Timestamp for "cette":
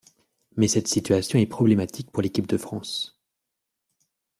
0.67-0.87